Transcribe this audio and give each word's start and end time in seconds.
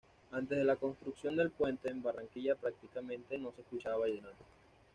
Antes 0.31 0.57
de 0.57 0.63
la 0.63 0.77
construcción 0.77 1.35
del 1.35 1.51
puente, 1.51 1.87
en 1.89 2.01
Barranquilla 2.01 2.55
prácticamente 2.55 3.37
no 3.37 3.51
se 3.51 3.61
escuchaba 3.61 3.97
vallenato. 3.99 4.43